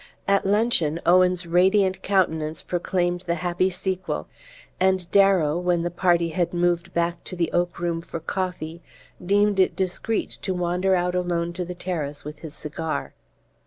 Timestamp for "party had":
5.91-6.55